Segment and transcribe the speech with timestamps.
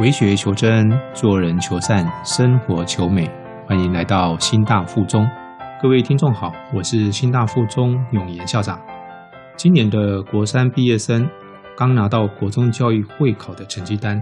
[0.00, 3.30] 为学求真，做人求善，生活求美。
[3.66, 5.28] 欢迎来到新大附中，
[5.82, 8.80] 各位听众好，我是新大附中永言校长。
[9.58, 11.28] 今年的国三毕业生
[11.76, 14.18] 刚拿到国中教育会考的成绩单，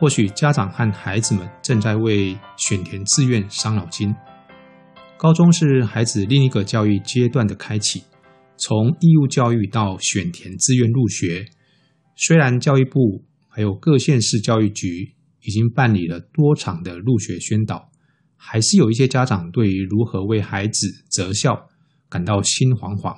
[0.00, 4.14] 或许家长和孩子们正在为选填志愿伤脑筋。
[5.18, 8.04] 高中是孩子另一个教育阶段的开启，
[8.56, 11.44] 从义务教育到选填志愿入学，
[12.16, 13.27] 虽然教育部。
[13.58, 17.90] 还有各县市教育局已经办理了多场的入学宣导，
[18.36, 21.66] 还是有一些家长对于如何为孩子择校
[22.08, 23.16] 感到心惶惶。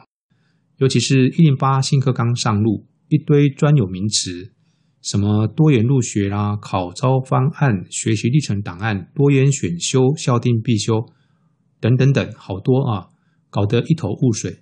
[0.79, 4.55] 尤其是一零八新课纲上路，一堆专有名词，
[5.03, 11.05] 什么多元入学啦、考招方案、学习历程档案、多元选修、校定必修
[11.81, 13.09] 等等等，好多啊，
[13.51, 14.61] 搞得一头雾水，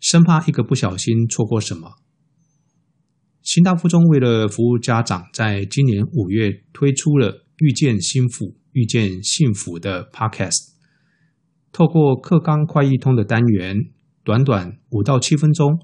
[0.00, 2.03] 生怕一个不小心错过什么。
[3.44, 10.72] 新大附中为了服务家长，在今年五月推出了“遇见幸福，遇见幸福”的 Podcast。
[11.70, 13.76] 透过课纲快易通的单元，
[14.24, 15.78] 短短五到七分钟，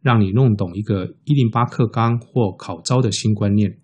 [0.00, 3.80] 让你弄懂一个一零八课纲或考招的新观念。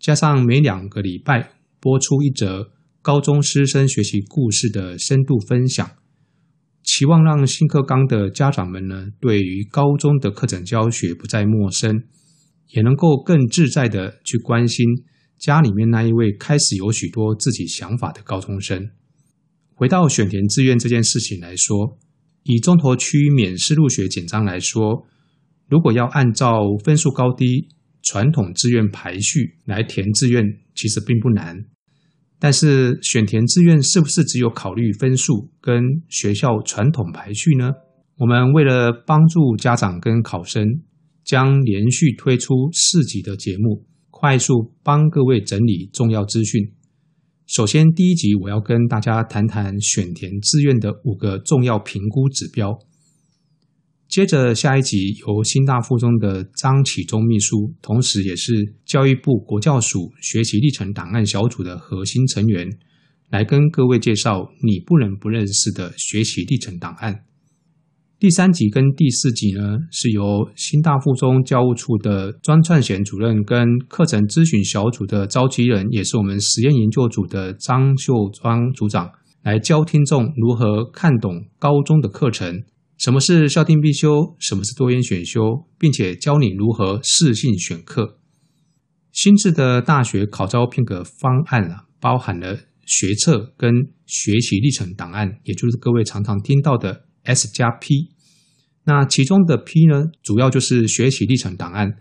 [0.00, 2.70] 加上每两个礼拜播出一则
[3.02, 5.86] 高中师生学习故事的深度分享，
[6.82, 12.04] 期望让新课纲的家长们呢，对于高中的课程教学不再陌生。
[12.68, 14.86] 也能够更自在的去关心
[15.38, 18.90] 家里面那一位开始有许多自己想法的高中生。
[19.74, 21.98] 回到选填志愿这件事情来说，
[22.44, 25.06] 以中投区免试入学简章来说，
[25.68, 27.68] 如果要按照分数高低
[28.02, 31.56] 传统志愿排序来填志愿，其实并不难。
[32.38, 37.70] 但是选填志愿是不是只有考虑分数跟学校传统排序呢？
[38.18, 40.64] 我们为了帮助家长跟考生。
[41.24, 46.72] 将连续推出四集的节目，快速帮各位整理重要资讯。
[47.46, 52.78] 首先，第一集我要跟大家谈谈选填志愿的五个重要评估指标。
[54.08, 62.68] 接着，下一集由新大附中的张启忠秘书，同时也是教育部国教署学习历程档案小组的核心成员，
[63.30, 67.24] 来跟各位介绍你不能不认识的学习历程档案。
[68.22, 79.10] 第三集跟第四集呢，是由新大附中教务处的专串贤主任跟课程咨询小组的召集人，也是我们实验研究组的张秀庄组长，
[79.42, 82.62] 来教听众如何看懂高中的课程，
[82.96, 85.40] 什么是校定必修，什么是多元选修，
[85.76, 88.20] 并且教你如何适性选课。
[89.10, 92.56] 新制的大学考招聘格方案啊，包含了
[92.86, 93.74] 学测跟
[94.06, 98.11] 学习历程档案，也就是各位常常听到的 S 加 P。
[98.84, 101.96] 那其中的 P 呢，主要就是学习历程档案，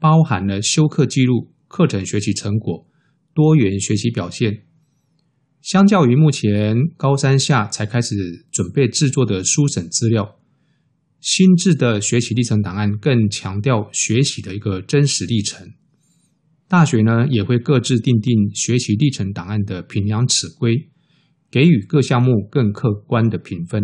[0.00, 2.86] 包含了修课记录、课程学习成果、
[3.32, 4.64] 多元学习表现。
[5.62, 8.14] 相较于目前高三下才开始
[8.50, 10.36] 准备制作的书审资料，
[11.20, 15.66] 新制的学习历程档案更强调学习的一个真实历程。
[16.66, 20.90] 大学呢也会各自定定学习历程档案的评量尺规，
[21.50, 23.80] 给予各项目更客观的评分。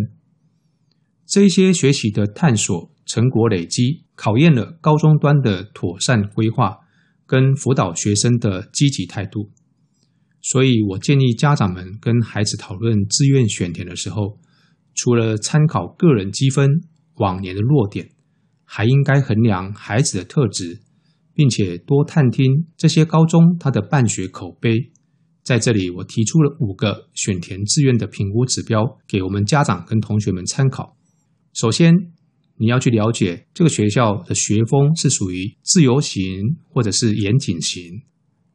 [1.31, 6.79] 这一些学习的探索成果累积，考验了高中端的妥善规划
[7.25, 9.49] 跟辅导学生的积极态度。
[10.43, 14.41] 所以我建议家长们跟孩子讨论志愿选填的时候，
[14.97, 16.69] 除了参考个人积分、
[17.19, 18.11] 往年的弱点，
[18.65, 20.81] 还应该衡量孩子的特质，
[21.33, 24.91] 并且多探听这些高中他的办学口碑。
[25.45, 30.97] 在这里，我提出了五个选填志愿的评估指标，给我们家长跟同学们参考。
[31.53, 31.93] 首先，
[32.57, 38.03] 你要去了解这个学校的学风是属于自由型或者是严谨型。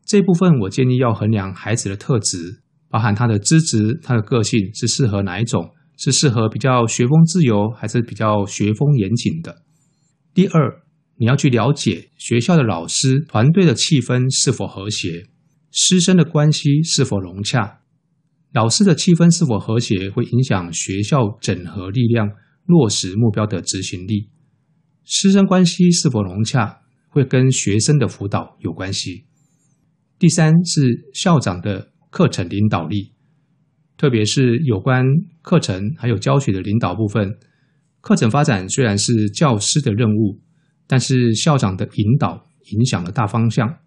[0.05, 9.63] 这部分我建议要衡量孩子的特质，包含他的资质、他的个性是适合哪一种，是适合比较学风自由，还是比较学风严谨的。
[10.33, 10.83] 第二，
[11.17, 15.25] 你要去了解学校的老师团队的气氛是否和谐，
[15.71, 17.79] 师生的关系是否融洽。
[18.53, 22.29] 老师的气氛是否和谐，会影响学校整合力量。
[22.65, 24.29] 落实目标的执行力，
[25.03, 29.25] 师生关系是否融洽，会跟学生的辅导有关系。
[30.17, 33.13] 第三是校长的课程领导力，
[33.97, 35.05] 特别是有关
[35.41, 37.37] 课程还有教学的领导部分。
[38.01, 40.41] 课程发展虽然是教师的任务，
[40.87, 43.77] 但是校长的引导影响了大方向。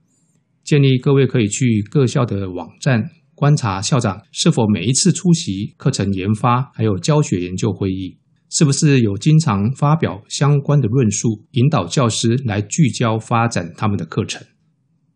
[0.64, 8.18] 建议各位可以去各校的网站观察校长是否每一次出席课程研发还有教学研究会议。
[8.50, 14.42] 是不是有经常发表相关的论述，引导教师来聚焦发展他们的课程？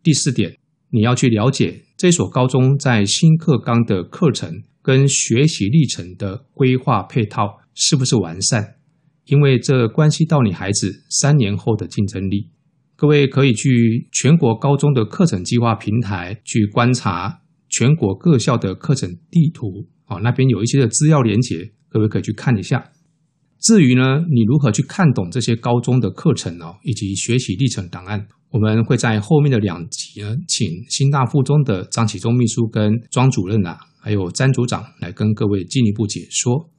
[0.02, 0.56] 第四点，
[0.90, 8.74] 你要去了解这所高中在新课纲的课程跟学习历程的规划配套是不是完善，
[9.24, 12.50] 因为这关系到你孩子三年后的竞争力。
[12.96, 22.91] 各位可以去全国高中的课程计划平台去观察全国各校的课程地图，啊，那边有一些的资料连结，各位可以去看一下。
[23.62, 36.70] 至于呢，你如何去看懂这些高中的课程哦，以及学习历程档案，我们会在后面的两集呢，请新大附中的张启忠秘书跟庄主任啊，还有詹组长来跟各位进一步解说。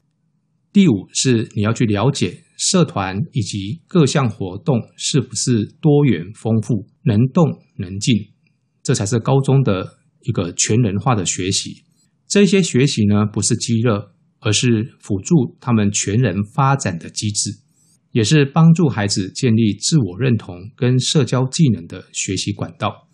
[0.73, 2.41] 第五是你要去了解。
[2.55, 8.15] 社团以及各项活动是不是多元丰富、能动能静？
[8.83, 11.83] 这才是高中的一个全人化的学习。
[12.27, 14.12] 这些学习呢，不是积乐，
[14.43, 17.49] 而是辅助他们全人发展的机制，
[18.11, 23.07] 也是帮助孩子建立自我认同跟社交技能的学习管道。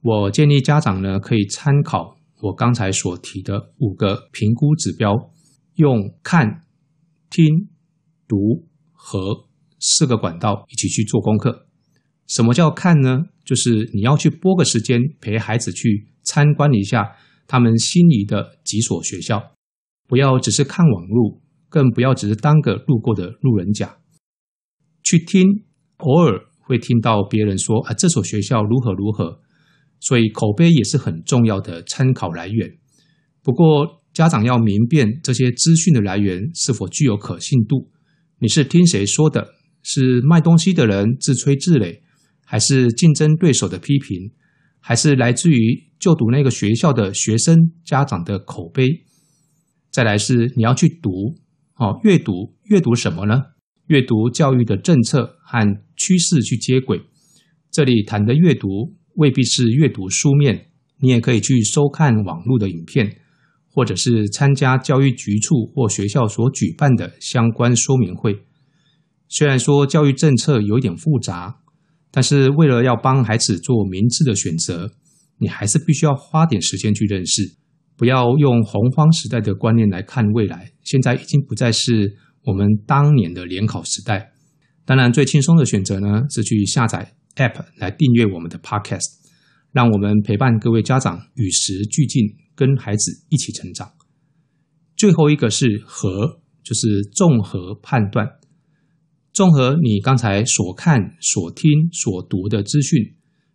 [0.00, 5.12] 我建议家长呢，可以参考我刚才所提的五个评估指标，
[5.74, 6.62] 用看、
[7.28, 7.68] 听。
[8.28, 11.66] 读和四个管道一起去做功课。
[12.26, 13.18] 什么叫看呢？
[13.44, 17.14] 就是你要去拨个时间陪孩子去参观一下
[17.46, 19.42] 他们心仪的几所学校，
[20.12, 23.96] 不要只是看网路，更不要只是当个路过的路人甲。
[25.02, 25.64] 去听，
[25.96, 29.40] 偶尔会听到别人说啊，这所学校如何如何，
[30.00, 32.76] 所以口碑也是很重要的参考来源。
[33.42, 37.90] 不过家长要明辨这些资讯的来源是否具有可信度。
[38.38, 39.54] 你是听谁说的？
[39.82, 42.00] 是卖东西的人自吹自擂，
[42.44, 44.30] 还是竞争对手的批评，
[44.78, 49.06] 还是来自于就读那个学校的学生家长的口碑？
[49.92, 51.36] 再来是你要去读
[51.76, 53.42] 哦，阅读阅读什么呢？
[53.86, 57.02] 阅读教育的政策和趋势去接轨。
[57.70, 58.68] 这里谈的阅读
[59.14, 60.68] 未必是阅读书面，
[60.98, 63.18] 你也可以去收看网络的影片。
[63.74, 68.44] 或者是参加教育局处或学校所举办的相关说明会。
[69.30, 71.62] 虽然说教育政策有点复杂，
[72.10, 74.92] 但是为了要帮孩子做明智的选择，
[75.38, 77.56] 你还是必须要花点时间去认识。
[78.02, 82.12] 不要用洪荒时代的观念来看未来，现在已经不再是
[82.42, 84.32] 我们当年的联考时代。
[84.84, 89.06] 当然，最轻松的选择呢是去下载 App 来订阅我们的 Podcast，
[89.70, 92.42] 让我们陪伴各位家长与时俱进。
[92.56, 93.92] 跟孩子一起成长。
[94.96, 98.28] 最后一个是和，就是综合判断，
[99.32, 103.14] 综合你刚才所看、所听、所读的资讯，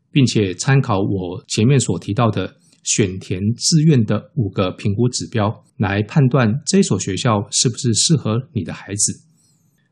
[0.09, 2.55] 并且参考我前面所提到的
[2.87, 9.25] 选填志愿的五个评估指标，来判断这所学校是不是适合你的孩子。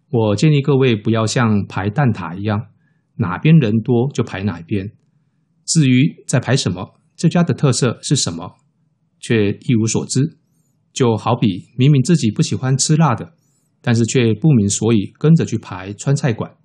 [0.09, 2.67] 我建议各位不要像排蛋挞一样，
[3.17, 4.93] 哪边人多就排哪边。
[5.65, 8.55] 至于在排什么，这家的特色是什么？
[9.19, 10.37] 却一无所知，
[10.93, 13.33] 就好比明明自己不喜欢吃辣的，
[13.81, 16.55] 但是却不明所以跟着去排川菜馆，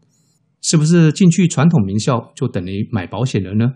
[0.62, 3.72] 是不是进去传统名校就等于买保险了呢？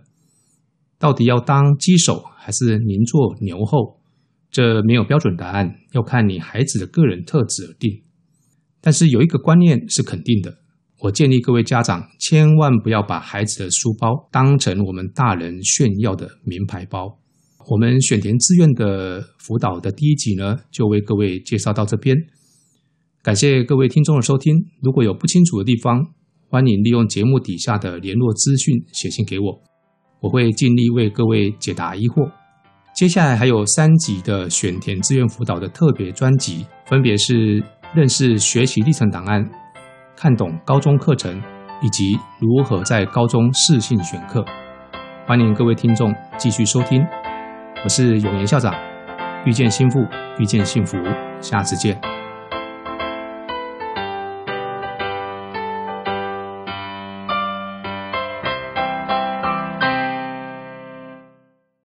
[0.99, 4.01] 到底要当鸡手还是您做牛后？
[4.51, 8.03] 这没有标准答案，要看你孩子的个人特质而定。
[8.81, 10.59] 但是有一个观念是肯定的，
[11.01, 17.19] 我建议各位家长千万不要把孩子的书包当成我们大人炫耀的名牌包。
[17.71, 22.17] 我们选填志愿的辅导的第一集呢，就为各位介绍到这边。
[23.23, 24.55] 感谢各位听众的收听。
[24.83, 25.99] 如果有不清楚的地方，
[26.49, 29.63] 欢迎利用节目底下的联络资讯写信给我，
[30.25, 32.27] 我会尽力为各位解答疑惑。
[32.95, 37.63] 接下来还有三集的选填志愿辅导的特别专辑，分别是
[37.93, 39.47] 认识学习历程档案、
[40.17, 41.39] 看懂高中课程，
[41.83, 44.43] 以及如何在高中适性选课。
[45.27, 47.05] 欢迎各位听众继续收听。
[47.85, 48.75] 我是永言校长，
[49.45, 49.99] 遇见幸福，
[50.39, 50.97] 遇见幸福，
[51.43, 52.24] 下次见。